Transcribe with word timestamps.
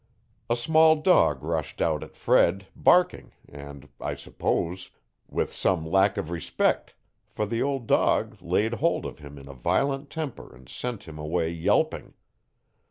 A 0.49 0.55
small 0.55 0.95
dog 0.95 1.43
rushed 1.43 1.79
out 1.79 2.03
at 2.03 2.15
Fred, 2.15 2.65
barking, 2.75 3.33
and, 3.47 3.87
I 3.99 4.15
suppose, 4.15 4.89
with 5.29 5.53
some 5.53 5.85
lack 5.85 6.17
of 6.17 6.31
respect, 6.31 6.95
for 7.29 7.45
the 7.45 7.61
old 7.61 7.85
dog 7.85 8.35
laid 8.41 8.73
hold 8.73 9.05
of 9.05 9.19
him 9.19 9.37
in 9.37 9.47
a 9.47 9.53
violent 9.53 10.09
temper 10.09 10.55
and 10.55 10.67
sent 10.67 11.03
him 11.03 11.19
away 11.19 11.51
yelping. 11.51 12.15